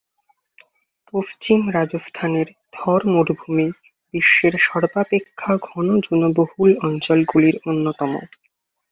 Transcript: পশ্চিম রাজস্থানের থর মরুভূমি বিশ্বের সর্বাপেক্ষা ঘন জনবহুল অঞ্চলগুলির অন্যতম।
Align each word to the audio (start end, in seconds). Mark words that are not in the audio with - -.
পশ্চিম 1.13 1.59
রাজস্থানের 1.69 2.47
থর 2.73 3.01
মরুভূমি 3.07 3.67
বিশ্বের 4.13 4.53
সর্বাপেক্ষা 4.67 5.53
ঘন 5.67 5.87
জনবহুল 6.07 6.71
অঞ্চলগুলির 6.83 7.55
অন্যতম। 7.65 8.11